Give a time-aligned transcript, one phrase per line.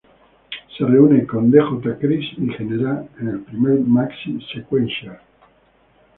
[0.75, 5.19] Se reúne con Dj Criss y generan el primer maxi, "Sequential".